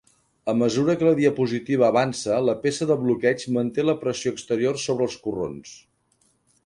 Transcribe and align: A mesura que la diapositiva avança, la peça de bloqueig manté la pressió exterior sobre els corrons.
A 0.51 0.53
mesura 0.59 0.93
que 1.01 1.07
la 1.09 1.17
diapositiva 1.19 1.85
avança, 1.93 2.39
la 2.47 2.55
peça 2.63 2.87
de 2.93 2.97
bloqueig 3.03 3.45
manté 3.59 3.85
la 3.89 3.95
pressió 4.07 4.35
exterior 4.39 4.81
sobre 4.89 5.09
els 5.11 5.19
corrons. 5.27 5.77